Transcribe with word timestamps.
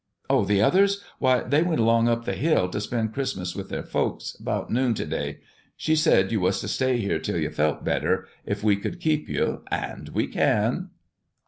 Oh, 0.31 0.43
the 0.45 0.63
others? 0.63 1.03
Why, 1.19 1.41
they 1.41 1.61
went 1.61 1.79
along 1.79 2.07
up 2.07 2.25
t' 2.25 2.31
the 2.31 2.37
Hill, 2.39 2.69
to 2.69 2.81
spend 2.81 3.13
Christmas 3.13 3.55
with 3.55 3.69
their 3.69 3.83
folks, 3.83 4.35
about 4.39 4.71
noon 4.71 4.95
to 4.95 5.05
day. 5.05 5.41
She 5.77 5.95
said 5.95 6.31
you 6.31 6.39
was 6.39 6.59
to 6.61 6.67
stay 6.67 6.97
here 6.97 7.19
till 7.19 7.37
you 7.37 7.51
felt 7.51 7.83
better, 7.85 8.25
if 8.43 8.63
we 8.63 8.77
could 8.77 8.99
keep 8.99 9.29
you. 9.29 9.61
And 9.69 10.09
we 10.09 10.25
can." 10.25 10.89